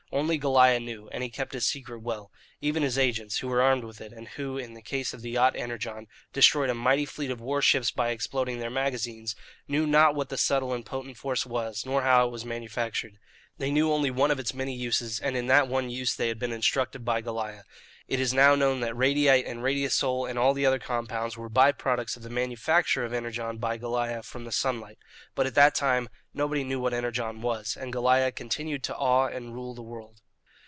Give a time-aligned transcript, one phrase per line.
[0.13, 2.33] Only Goliah knew, and he kept his secret well.
[2.59, 5.29] Even his agents, who were armed with it, and who, in the case of the
[5.29, 9.37] yacht Energon, destroyed a mighty fleet of war ships by exploding their magazines,
[9.69, 13.19] knew not what the subtle and potent force was, nor how it was manufactured.
[13.57, 16.39] They knew only one of its many uses, and in that one use they had
[16.39, 17.63] been instructed by Goliah.
[18.07, 20.79] It is now well known that radium, and radiyte, and radiosole, and all the other
[20.79, 24.97] compounds, were by products of the manufacture of Energon by Goliah from the sunlight;
[25.35, 29.53] but at that time nobody knew what Energon was, and Goliah continued to awe and
[29.53, 30.21] rule the world.